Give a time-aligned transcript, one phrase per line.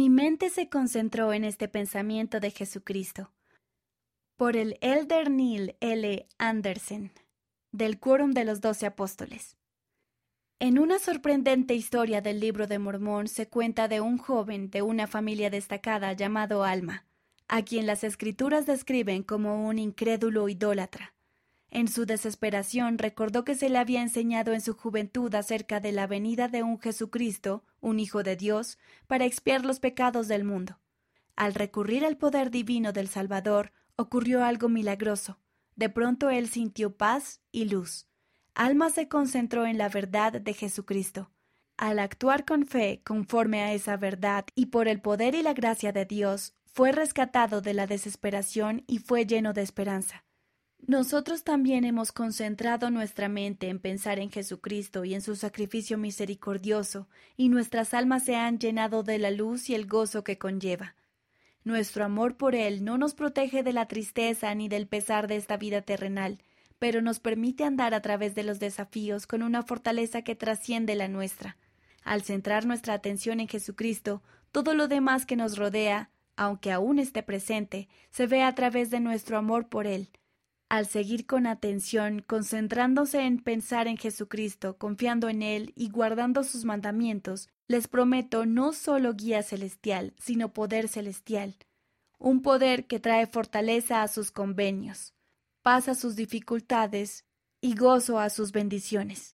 [0.00, 3.34] Mi mente se concentró en este pensamiento de Jesucristo.
[4.38, 6.26] Por el Elder Neil L.
[6.38, 7.12] Anderson,
[7.70, 9.58] del Quórum de los Doce Apóstoles.
[10.58, 15.06] En una sorprendente historia del libro de Mormón se cuenta de un joven de una
[15.06, 17.04] familia destacada llamado Alma,
[17.46, 21.12] a quien las escrituras describen como un incrédulo idólatra.
[21.70, 26.08] En su desesperación recordó que se le había enseñado en su juventud acerca de la
[26.08, 30.78] venida de un Jesucristo, un Hijo de Dios, para expiar los pecados del mundo.
[31.36, 35.38] Al recurrir al poder divino del Salvador, ocurrió algo milagroso.
[35.76, 38.08] De pronto él sintió paz y luz.
[38.54, 41.30] Alma se concentró en la verdad de Jesucristo.
[41.76, 45.92] Al actuar con fe conforme a esa verdad y por el poder y la gracia
[45.92, 50.24] de Dios, fue rescatado de la desesperación y fue lleno de esperanza.
[50.86, 57.06] Nosotros también hemos concentrado nuestra mente en pensar en Jesucristo y en su sacrificio misericordioso,
[57.36, 60.96] y nuestras almas se han llenado de la luz y el gozo que conlleva.
[61.62, 65.56] Nuestro amor por Él no nos protege de la tristeza ni del pesar de esta
[65.58, 66.42] vida terrenal,
[66.78, 71.08] pero nos permite andar a través de los desafíos con una fortaleza que trasciende la
[71.08, 71.58] nuestra.
[72.02, 77.22] Al centrar nuestra atención en Jesucristo, todo lo demás que nos rodea, aunque aún esté
[77.22, 80.08] presente, se ve a través de nuestro amor por Él,
[80.70, 86.64] al seguir con atención, concentrándose en pensar en Jesucristo, confiando en Él y guardando sus
[86.64, 91.56] mandamientos, les prometo no solo guía celestial, sino poder celestial,
[92.20, 95.12] un poder que trae fortaleza a sus convenios,
[95.62, 97.24] paz a sus dificultades
[97.60, 99.28] y gozo a sus bendiciones.